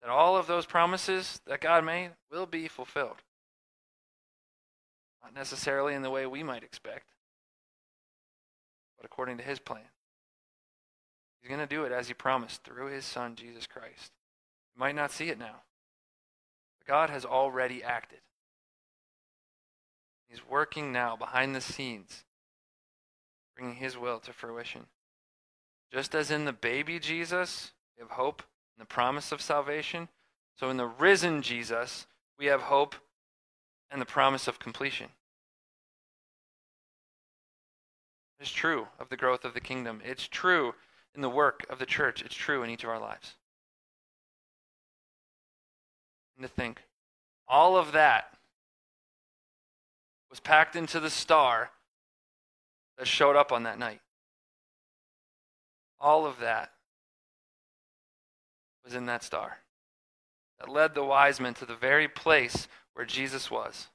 that 0.00 0.08
all 0.08 0.38
of 0.38 0.46
those 0.46 0.64
promises 0.64 1.42
that 1.46 1.60
God 1.60 1.84
made 1.84 2.12
will 2.32 2.46
be 2.46 2.66
fulfilled. 2.66 3.18
Not 5.22 5.34
necessarily 5.34 5.92
in 5.92 6.00
the 6.00 6.10
way 6.10 6.24
we 6.24 6.42
might 6.42 6.64
expect, 6.64 7.08
but 8.96 9.04
according 9.04 9.36
to 9.36 9.44
his 9.44 9.58
plan. 9.58 9.90
He's 11.42 11.50
going 11.50 11.60
to 11.60 11.66
do 11.66 11.84
it 11.84 11.92
as 11.92 12.08
he 12.08 12.14
promised 12.14 12.64
through 12.64 12.86
his 12.86 13.04
son, 13.04 13.36
Jesus 13.36 13.66
Christ. 13.66 14.12
You 14.74 14.80
might 14.80 14.94
not 14.94 15.12
see 15.12 15.28
it 15.28 15.38
now, 15.38 15.56
God 16.86 17.10
has 17.10 17.24
already 17.24 17.82
acted. 17.82 18.20
He's 20.28 20.46
working 20.48 20.92
now 20.92 21.16
behind 21.16 21.54
the 21.54 21.60
scenes, 21.60 22.24
bringing 23.56 23.76
his 23.76 23.96
will 23.96 24.18
to 24.20 24.32
fruition. 24.32 24.86
Just 25.92 26.14
as 26.14 26.30
in 26.30 26.44
the 26.44 26.52
baby 26.52 26.98
Jesus, 26.98 27.72
we 27.96 28.02
have 28.02 28.10
hope 28.10 28.42
and 28.76 28.82
the 28.84 28.88
promise 28.88 29.30
of 29.32 29.40
salvation. 29.40 30.08
So 30.58 30.70
in 30.70 30.76
the 30.76 30.86
risen 30.86 31.42
Jesus, 31.42 32.06
we 32.38 32.46
have 32.46 32.62
hope 32.62 32.96
and 33.90 34.00
the 34.00 34.06
promise 34.06 34.48
of 34.48 34.58
completion. 34.58 35.08
It's 38.40 38.50
true 38.50 38.88
of 38.98 39.08
the 39.08 39.16
growth 39.16 39.44
of 39.44 39.54
the 39.54 39.60
kingdom. 39.60 40.02
It's 40.04 40.26
true 40.26 40.74
in 41.14 41.20
the 41.22 41.30
work 41.30 41.64
of 41.70 41.78
the 41.78 41.86
church. 41.86 42.22
It's 42.22 42.34
true 42.34 42.62
in 42.62 42.70
each 42.70 42.82
of 42.82 42.90
our 42.90 43.00
lives. 43.00 43.34
And 46.36 46.46
to 46.46 46.52
think, 46.52 46.82
all 47.46 47.76
of 47.76 47.92
that 47.92 48.34
was 50.30 50.40
packed 50.40 50.74
into 50.76 50.98
the 51.00 51.10
star 51.10 51.70
that 52.98 53.06
showed 53.06 53.36
up 53.36 53.52
on 53.52 53.64
that 53.64 53.78
night. 53.78 54.00
All 56.00 56.26
of 56.26 56.40
that 56.40 56.72
was 58.84 58.94
in 58.94 59.06
that 59.06 59.22
star 59.22 59.58
that 60.58 60.68
led 60.68 60.94
the 60.94 61.04
wise 61.04 61.40
men 61.40 61.54
to 61.54 61.66
the 61.66 61.74
very 61.74 62.08
place 62.08 62.68
where 62.94 63.06
Jesus 63.06 63.50
was. 63.50 63.88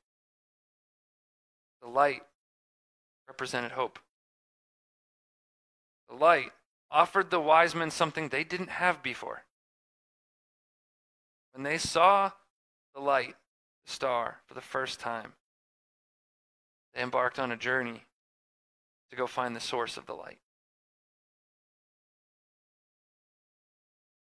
The 1.82 1.88
light 1.88 2.22
represented 3.28 3.72
hope. 3.72 4.00
The 6.10 6.16
light 6.16 6.52
offered 6.92 7.30
the 7.30 7.40
wise 7.40 7.76
men 7.76 7.92
something 7.92 8.30
they 8.30 8.44
didn't 8.44 8.70
have 8.70 9.02
before. 9.04 9.44
When 11.60 11.66
they 11.66 11.78
saw 11.78 12.32
the 12.96 13.02
light, 13.02 13.36
the 13.86 13.92
star, 13.92 14.38
for 14.46 14.54
the 14.54 14.62
first 14.62 15.02
time, 15.02 15.34
they 16.96 17.02
embarked 17.02 17.38
on 17.38 17.52
a 17.52 17.58
journey 17.58 18.06
to 19.10 19.18
go 19.18 19.28
find 19.28 19.54
the 19.54 19.60
source 19.60 19.98
of 19.98 20.06
the 20.06 20.14
light. 20.14 20.40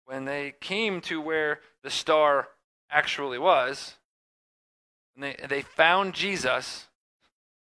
when 0.06 0.24
they 0.24 0.54
came 0.62 1.02
to 1.02 1.20
where 1.20 1.60
the 1.84 1.90
star 1.90 2.48
actually 2.90 3.38
was, 3.38 3.96
and 5.14 5.22
they, 5.22 5.36
they 5.50 5.62
found 5.62 6.14
Jesus, 6.14 6.88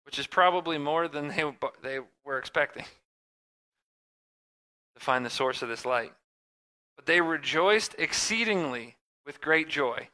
which 0.05 0.19
is 0.19 0.27
probably 0.27 0.77
more 0.77 1.09
than 1.09 1.29
they, 1.29 1.43
they 1.83 2.01
were 2.23 2.37
expecting 2.37 2.85
to 4.95 5.01
find 5.01 5.25
the 5.25 5.31
source 5.31 5.63
of 5.63 5.71
this 5.71 5.87
light. 5.87 6.13
But 6.97 7.07
they 7.07 7.23
rejoiced 7.23 7.95
exceedingly 7.97 8.97
with 9.27 9.41
great 9.41 9.69
joy, 9.69 10.09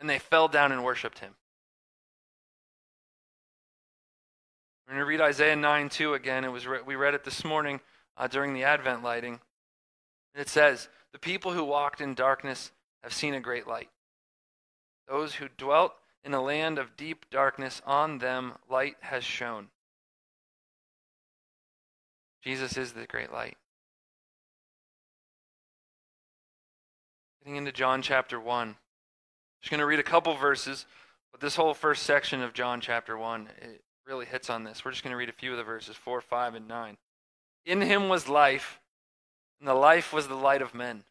and 0.00 0.08
they 0.08 0.18
fell 0.18 0.48
down 0.48 0.72
and 0.72 0.84
worshiped 0.84 1.18
him. 1.20 1.34
We're 4.86 4.94
going 4.94 5.04
to 5.04 5.08
read 5.08 5.20
Isaiah 5.20 5.56
9 5.56 5.88
2 5.88 6.14
again. 6.14 6.44
It 6.44 6.52
was 6.52 6.66
re- 6.66 6.82
we 6.84 6.96
read 6.96 7.14
it 7.14 7.24
this 7.24 7.44
morning 7.44 7.80
uh, 8.16 8.26
during 8.26 8.52
the 8.52 8.64
Advent 8.64 9.02
lighting. 9.02 9.40
It 10.34 10.48
says, 10.48 10.88
The 11.12 11.18
people 11.18 11.52
who 11.52 11.64
walked 11.64 12.00
in 12.00 12.14
darkness 12.14 12.72
have 13.02 13.12
seen 13.12 13.34
a 13.34 13.40
great 13.40 13.66
light. 13.66 13.88
Those 15.08 15.34
who 15.34 15.48
dwelt 15.56 15.94
in 16.24 16.34
a 16.34 16.42
land 16.42 16.78
of 16.78 16.96
deep 16.96 17.26
darkness, 17.30 17.82
on 17.84 18.18
them 18.18 18.54
light 18.70 18.96
has 19.00 19.24
shone. 19.24 19.68
Jesus 22.42 22.76
is 22.76 22.92
the 22.92 23.06
great 23.06 23.32
light. 23.32 23.56
Getting 27.44 27.56
into 27.56 27.72
John 27.72 28.02
chapter 28.02 28.38
1. 28.38 28.76
Just 29.60 29.70
going 29.70 29.80
to 29.80 29.86
read 29.86 29.98
a 29.98 30.04
couple 30.04 30.34
verses, 30.36 30.86
but 31.32 31.40
this 31.40 31.56
whole 31.56 31.74
first 31.74 32.04
section 32.04 32.40
of 32.40 32.52
John 32.52 32.80
chapter 32.80 33.18
1 33.18 33.48
it 33.60 33.82
really 34.06 34.26
hits 34.26 34.48
on 34.48 34.62
this. 34.62 34.84
We're 34.84 34.92
just 34.92 35.02
going 35.02 35.12
to 35.12 35.16
read 35.16 35.28
a 35.28 35.32
few 35.32 35.50
of 35.50 35.56
the 35.56 35.64
verses 35.64 35.96
4, 35.96 36.20
5, 36.20 36.54
and 36.54 36.68
9. 36.68 36.96
In 37.66 37.80
him 37.80 38.08
was 38.08 38.28
life 38.28 38.80
and 39.62 39.68
the 39.68 39.74
life 39.74 40.12
was 40.12 40.26
the 40.26 40.34
light 40.34 40.60
of 40.60 40.74
men. 40.74 41.04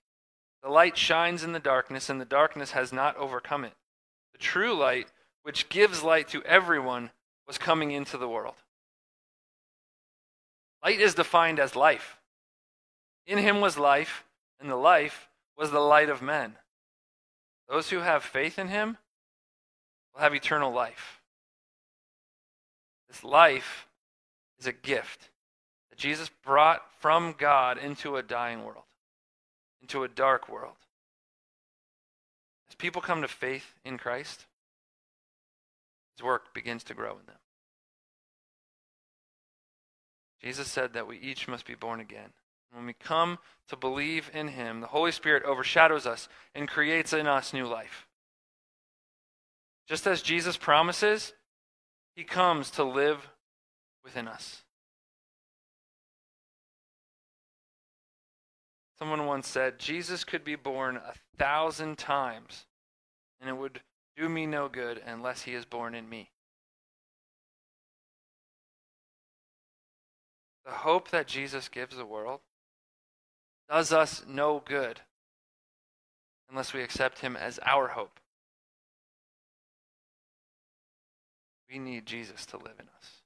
The 0.62 0.70
light 0.70 0.98
shines 0.98 1.42
in 1.42 1.54
the 1.54 1.60
darkness, 1.60 2.10
and 2.10 2.20
the 2.20 2.26
darkness 2.26 2.72
has 2.72 2.92
not 2.92 3.16
overcome 3.16 3.64
it. 3.64 3.74
The 4.34 4.40
true 4.40 4.74
light, 4.74 5.08
which 5.44 5.70
gives 5.70 6.04
light 6.04 6.28
to 6.30 6.44
everyone, 6.44 7.12
was 7.48 7.58
coming 7.58 7.92
into 7.92 8.18
the 8.18 8.28
world. 8.28 8.56
Light 10.84 11.00
is 11.00 11.16
defined 11.16 11.60
as 11.60 11.78
life. 11.78 12.18
In 13.26 13.38
him 13.38 13.62
was 13.62 13.78
life, 13.78 14.26
and 14.60 14.70
the 14.70 14.76
life 14.76 15.30
was 15.58 15.72
the 15.72 15.80
light 15.80 16.10
of 16.10 16.22
men. 16.22 16.56
Those 17.70 17.90
who 17.90 18.00
have 18.00 18.24
faith 18.24 18.60
in 18.60 18.68
him 18.68 18.98
will 20.14 20.22
have 20.22 20.34
eternal 20.34 20.72
life. 20.72 21.22
This 23.08 23.24
life 23.24 23.88
is 24.60 24.68
a 24.68 24.74
gift 24.74 25.30
that 25.90 26.00
Jesus 26.00 26.30
brought 26.44 26.82
from 27.00 27.36
God 27.38 27.78
into 27.78 28.16
a 28.16 28.24
dying 28.24 28.64
world, 28.64 28.86
into 29.82 30.04
a 30.04 30.08
dark 30.08 30.50
world. 30.50 30.76
As 32.70 32.76
people 32.76 33.02
come 33.02 33.22
to 33.22 33.28
faith 33.28 33.74
in 33.84 33.98
Christ, 33.98 34.46
his 36.16 36.24
work 36.24 36.54
begins 36.54 36.84
to 36.86 36.94
grow 36.94 37.12
in 37.12 37.26
them. 37.26 37.36
Jesus 40.42 40.68
said 40.68 40.94
that 40.94 41.08
we 41.08 41.18
each 41.18 41.48
must 41.48 41.66
be 41.66 41.76
born 41.76 42.00
again. 42.00 42.32
When 42.74 42.86
we 42.86 42.94
come 42.94 43.38
to 43.68 43.76
believe 43.76 44.32
in 44.34 44.50
him, 44.50 44.82
the 44.82 44.88
Holy 44.88 45.12
Spirit 45.12 45.44
overshadows 45.44 46.06
us 46.06 46.30
and 46.56 46.68
creates 46.68 47.14
in 47.14 47.28
us 47.28 47.54
new 47.54 47.68
life. 47.68 48.08
Just 49.88 50.08
as 50.08 50.22
Jesus 50.22 50.56
promises, 50.56 51.34
he 52.16 52.24
comes 52.24 52.72
to 52.72 52.84
live 52.84 53.30
within 54.04 54.28
us. 54.28 54.64
Someone 58.98 59.26
once 59.26 59.48
said 59.48 59.80
Jesus 59.80 60.24
could 60.24 60.44
be 60.44 60.56
born 60.56 60.96
a 60.96 61.14
thousand 61.38 61.98
times 61.98 62.68
and 63.40 63.50
it 63.50 63.58
would 63.58 63.82
do 64.16 64.30
me 64.30 64.46
no 64.46 64.70
good 64.70 65.02
unless 65.06 65.42
he 65.42 65.56
is 65.56 65.66
born 65.66 65.96
in 65.96 66.08
me. 66.08 66.30
The 70.66 70.72
hope 70.72 71.10
that 71.10 71.28
Jesus 71.28 71.68
gives 71.68 71.98
the 71.98 72.06
world 72.06 72.42
does 73.72 73.94
us 73.94 74.26
no 74.28 74.62
good 74.66 75.00
unless 76.50 76.74
we 76.74 76.84
accept 76.84 77.20
him 77.20 77.38
as 77.38 77.58
our 77.66 77.88
hope. 77.88 78.20
We 81.72 81.80
need 81.80 82.06
Jesus 82.06 82.46
to 82.48 82.58
live 82.58 82.76
in 82.78 82.88
us. 82.98 83.22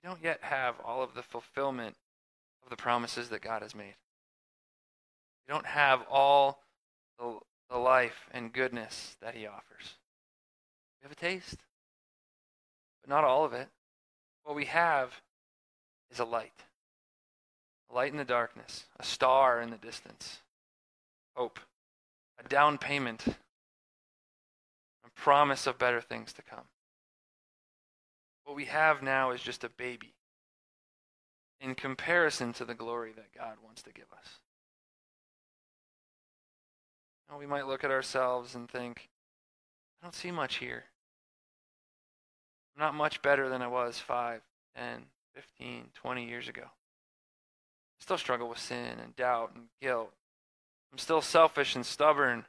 We 0.00 0.08
don't 0.08 0.22
yet 0.22 0.38
have 0.42 0.76
all 0.84 1.02
of 1.02 1.14
the 1.14 1.22
fulfillment 1.22 1.96
of 2.62 2.70
the 2.70 2.76
promises 2.76 3.28
that 3.30 3.42
God 3.42 3.62
has 3.62 3.74
made. 3.74 3.96
We 5.48 5.52
don't 5.52 5.66
have 5.66 6.02
all 6.08 6.62
the, 7.18 7.40
the 7.68 7.78
life 7.78 8.28
and 8.30 8.52
goodness 8.52 9.16
that 9.20 9.34
he 9.34 9.48
offers. 9.48 9.96
We 11.00 11.08
have 11.08 11.12
a 11.12 11.16
taste, 11.16 11.58
but 13.02 13.10
not 13.10 13.24
all 13.24 13.44
of 13.44 13.52
it. 13.52 13.66
What 14.44 14.54
we 14.54 14.66
have 14.66 15.12
is 16.12 16.20
a 16.20 16.24
light. 16.24 16.52
A 17.90 17.94
light 17.94 18.12
in 18.12 18.18
the 18.18 18.24
darkness, 18.24 18.84
a 18.98 19.04
star 19.04 19.60
in 19.60 19.70
the 19.70 19.76
distance, 19.76 20.40
hope, 21.34 21.58
a 22.38 22.48
down 22.48 22.78
payment, 22.78 23.26
a 25.04 25.10
promise 25.14 25.66
of 25.66 25.78
better 25.78 26.00
things 26.00 26.32
to 26.34 26.42
come. 26.42 26.64
What 28.44 28.56
we 28.56 28.66
have 28.66 29.02
now 29.02 29.30
is 29.30 29.40
just 29.40 29.64
a 29.64 29.68
baby 29.68 30.14
in 31.60 31.74
comparison 31.74 32.52
to 32.54 32.64
the 32.64 32.74
glory 32.74 33.12
that 33.16 33.34
God 33.36 33.56
wants 33.64 33.82
to 33.82 33.92
give 33.92 34.12
us. 34.12 34.26
We 37.38 37.46
might 37.46 37.66
look 37.66 37.84
at 37.84 37.90
ourselves 37.90 38.54
and 38.54 38.68
think, 38.68 39.08
I 40.00 40.06
don't 40.06 40.14
see 40.14 40.30
much 40.30 40.56
here. 40.56 40.84
I'm 42.74 42.80
not 42.80 42.94
much 42.94 43.22
better 43.22 43.48
than 43.48 43.62
I 43.62 43.68
was 43.68 43.98
5, 43.98 44.40
10, 44.76 45.02
15, 45.34 45.84
20 45.94 46.26
years 46.26 46.48
ago. 46.48 46.64
Still 47.98 48.18
struggle 48.18 48.48
with 48.48 48.58
sin 48.58 48.98
and 49.02 49.14
doubt 49.16 49.52
and 49.54 49.64
guilt. 49.80 50.12
I'm 50.92 50.98
still 50.98 51.20
selfish 51.20 51.74
and 51.74 51.84
stubborn. 51.84 52.46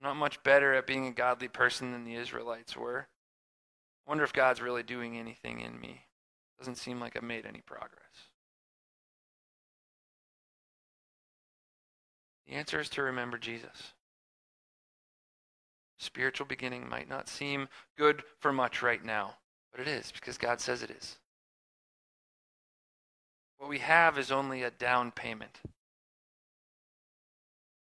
Not 0.00 0.16
much 0.16 0.42
better 0.42 0.74
at 0.74 0.86
being 0.86 1.06
a 1.06 1.12
godly 1.12 1.48
person 1.48 1.92
than 1.92 2.04
the 2.04 2.14
Israelites 2.14 2.76
were. 2.76 3.08
I 4.06 4.10
wonder 4.10 4.22
if 4.22 4.32
God's 4.32 4.60
really 4.60 4.82
doing 4.82 5.16
anything 5.16 5.60
in 5.60 5.80
me. 5.80 6.02
Doesn't 6.58 6.76
seem 6.76 7.00
like 7.00 7.16
I've 7.16 7.22
made 7.22 7.46
any 7.46 7.62
progress. 7.64 8.28
The 12.46 12.54
answer 12.54 12.78
is 12.80 12.90
to 12.90 13.02
remember 13.02 13.38
Jesus. 13.38 13.94
Spiritual 15.98 16.46
beginning 16.46 16.88
might 16.88 17.08
not 17.08 17.28
seem 17.28 17.68
good 17.96 18.22
for 18.40 18.52
much 18.52 18.82
right 18.82 19.02
now, 19.02 19.36
but 19.72 19.80
it 19.80 19.88
is 19.88 20.12
because 20.12 20.36
God 20.36 20.60
says 20.60 20.82
it 20.82 20.90
is. 20.90 21.16
What 23.58 23.70
we 23.70 23.78
have 23.78 24.18
is 24.18 24.30
only 24.30 24.62
a 24.62 24.70
down 24.70 25.10
payment. 25.10 25.60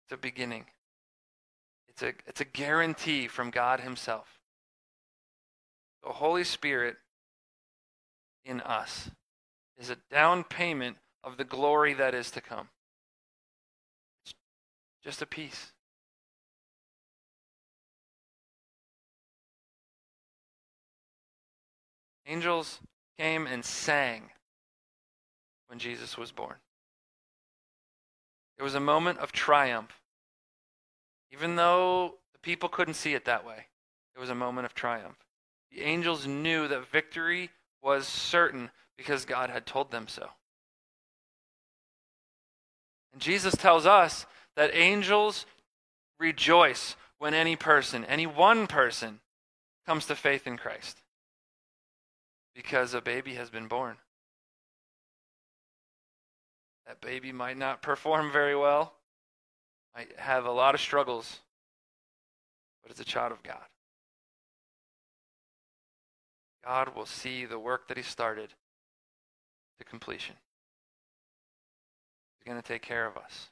It's 0.04 0.12
a 0.12 0.16
beginning. 0.16 0.66
It's 1.88 2.02
a, 2.02 2.14
it's 2.26 2.40
a 2.40 2.44
guarantee 2.44 3.28
from 3.28 3.50
God 3.50 3.80
Himself. 3.80 4.38
The 6.02 6.12
Holy 6.12 6.44
Spirit 6.44 6.96
in 8.44 8.60
us 8.62 9.10
is 9.78 9.90
a 9.90 9.96
down 10.10 10.44
payment 10.44 10.96
of 11.22 11.36
the 11.36 11.44
glory 11.44 11.92
that 11.94 12.14
is 12.14 12.30
to 12.32 12.40
come. 12.40 12.68
It's 14.24 14.34
just 15.04 15.22
a 15.22 15.26
piece. 15.26 15.72
Angels 22.26 22.80
came 23.18 23.46
and 23.46 23.64
sang 23.64 24.30
when 25.68 25.78
Jesus 25.78 26.16
was 26.18 26.32
born. 26.32 26.56
It 28.58 28.62
was 28.62 28.74
a 28.74 28.80
moment 28.80 29.20
of 29.20 29.32
triumph. 29.32 30.00
Even 31.30 31.56
though 31.56 32.14
the 32.32 32.38
people 32.40 32.68
couldn't 32.68 32.94
see 32.94 33.14
it 33.14 33.24
that 33.26 33.46
way, 33.46 33.66
it 34.16 34.18
was 34.18 34.30
a 34.30 34.34
moment 34.34 34.64
of 34.64 34.74
triumph. 34.74 35.18
The 35.70 35.82
angels 35.82 36.26
knew 36.26 36.66
that 36.68 36.90
victory 36.90 37.50
was 37.82 38.06
certain 38.06 38.70
because 38.96 39.24
God 39.24 39.50
had 39.50 39.66
told 39.66 39.90
them 39.90 40.08
so. 40.08 40.30
And 43.12 43.22
Jesus 43.22 43.54
tells 43.54 43.86
us 43.86 44.26
that 44.56 44.74
angels 44.74 45.46
rejoice 46.18 46.96
when 47.18 47.34
any 47.34 47.56
person, 47.56 48.04
any 48.04 48.26
one 48.26 48.66
person, 48.66 49.20
comes 49.86 50.06
to 50.06 50.14
faith 50.14 50.46
in 50.46 50.56
Christ 50.56 50.98
because 52.54 52.92
a 52.92 53.00
baby 53.00 53.34
has 53.34 53.50
been 53.50 53.68
born. 53.68 53.96
That 56.88 57.00
baby 57.02 57.30
might 57.32 57.58
not 57.58 57.82
perform 57.82 58.32
very 58.32 58.56
well, 58.56 58.94
might 59.94 60.18
have 60.18 60.46
a 60.46 60.50
lot 60.50 60.74
of 60.74 60.80
struggles, 60.80 61.40
but 62.82 62.90
it's 62.90 63.00
a 63.00 63.04
child 63.04 63.30
of 63.30 63.42
God. 63.42 63.66
God 66.64 66.96
will 66.96 67.06
see 67.06 67.44
the 67.44 67.58
work 67.58 67.88
that 67.88 67.96
He 67.96 68.02
started 68.02 68.54
to 69.78 69.84
completion. 69.84 70.34
He's 72.38 72.50
going 72.50 72.60
to 72.60 72.66
take 72.66 72.82
care 72.82 73.06
of 73.06 73.16
us. 73.16 73.48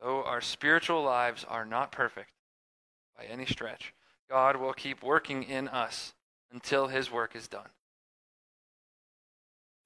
Though 0.00 0.24
our 0.24 0.40
spiritual 0.40 1.02
lives 1.02 1.44
are 1.46 1.64
not 1.64 1.92
perfect 1.92 2.30
by 3.16 3.24
any 3.24 3.44
stretch, 3.46 3.92
God 4.30 4.56
will 4.56 4.72
keep 4.72 5.02
working 5.02 5.42
in 5.42 5.68
us 5.68 6.14
until 6.52 6.88
His 6.88 7.10
work 7.10 7.36
is 7.36 7.48
done. 7.48 7.68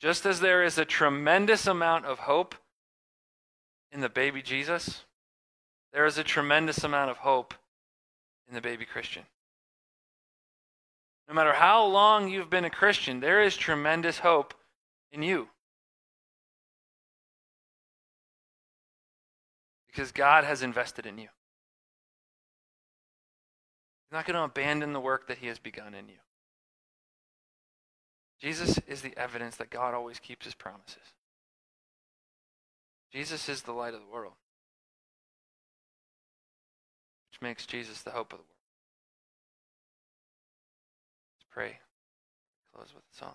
Just 0.05 0.27
as 0.27 0.41
there 0.41 0.63
is 0.63 0.77
a 0.77 0.85
tremendous 0.85 1.67
amount 1.67 2.05
of 2.05 2.19
hope 2.19 2.55
in 3.91 4.03
the 4.03 4.11
baby 4.11 4.43
Jesus, 4.43 5.07
there 5.95 6.05
is 6.05 6.19
a 6.19 6.23
tremendous 6.23 6.85
amount 6.85 7.11
of 7.11 7.17
hope 7.17 7.55
in 8.47 8.55
the 8.55 8.61
baby 8.61 8.85
Christian. 8.85 9.23
No 11.27 11.33
matter 11.33 11.55
how 11.55 11.87
long 11.87 12.29
you've 12.29 12.51
been 12.51 12.67
a 12.67 12.71
Christian, 12.71 13.21
there 13.21 13.43
is 13.43 13.57
tremendous 13.57 14.19
hope 14.19 14.53
in 15.11 15.23
you. 15.23 15.49
Because 19.87 20.13
God 20.13 20.45
has 20.45 20.61
invested 20.61 21.07
in 21.07 21.17
you. 21.17 21.29
He's 24.03 24.13
not 24.13 24.27
going 24.27 24.37
to 24.37 24.43
abandon 24.43 24.93
the 24.93 25.01
work 25.01 25.29
that 25.29 25.39
He 25.39 25.47
has 25.47 25.59
begun 25.59 25.95
in 25.95 26.11
you. 26.11 26.19
Jesus 28.41 28.79
is 28.87 29.03
the 29.03 29.17
evidence 29.17 29.57
that 29.57 29.71
God 29.71 29.95
always 29.95 30.19
keeps 30.19 30.45
his 30.45 30.55
promises. 30.55 31.15
Jesus 33.13 33.49
is 33.49 33.63
the 33.63 33.73
light 33.73 33.95
of 33.95 34.01
the 34.01 34.13
world, 34.13 34.35
which 37.31 37.41
makes 37.41 37.65
Jesus 37.65 38.03
the 38.03 38.11
hope 38.11 38.33
of 38.33 38.39
the 38.39 38.43
world. 38.43 38.49
Let's 41.39 41.47
pray. 41.51 41.79
Close 42.75 42.93
with 42.93 43.05
a 43.05 43.17
song. 43.17 43.35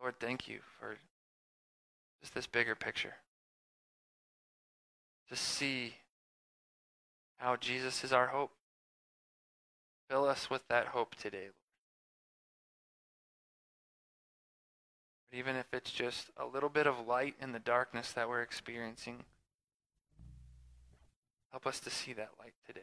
Lord, 0.00 0.14
thank 0.20 0.48
you 0.48 0.60
for 0.78 0.96
just 2.20 2.34
this 2.34 2.46
bigger 2.46 2.74
picture. 2.74 3.14
To 5.30 5.36
see 5.36 5.94
how 7.38 7.56
Jesus 7.56 8.04
is 8.04 8.12
our 8.12 8.28
hope. 8.28 8.52
Fill 10.08 10.26
us 10.26 10.50
with 10.50 10.62
that 10.68 10.88
hope 10.88 11.14
today, 11.14 11.38
Lord. 11.38 11.54
But 15.30 15.38
even 15.38 15.56
if 15.56 15.66
it's 15.72 15.90
just 15.90 16.30
a 16.36 16.46
little 16.46 16.68
bit 16.68 16.86
of 16.86 17.06
light 17.06 17.34
in 17.40 17.52
the 17.52 17.58
darkness 17.58 18.12
that 18.12 18.28
we're 18.28 18.42
experiencing, 18.42 19.24
help 21.50 21.66
us 21.66 21.80
to 21.80 21.90
see 21.90 22.12
that 22.12 22.30
light 22.38 22.54
today. 22.66 22.80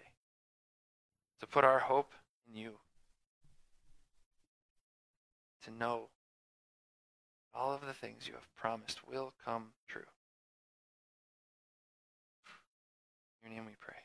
To 1.39 1.47
put 1.47 1.63
our 1.63 1.79
hope 1.79 2.13
in 2.47 2.59
you. 2.59 2.73
To 5.65 5.71
know 5.71 6.09
all 7.53 7.73
of 7.73 7.85
the 7.85 7.93
things 7.93 8.27
you 8.27 8.33
have 8.33 8.55
promised 8.55 9.07
will 9.07 9.33
come 9.43 9.67
true. 9.87 10.03
In 13.43 13.51
your 13.51 13.61
name 13.61 13.65
we 13.65 13.75
pray. 13.79 14.00